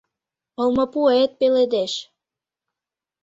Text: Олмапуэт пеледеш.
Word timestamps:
Олмапуэт 0.61 1.31
пеледеш. 1.39 1.93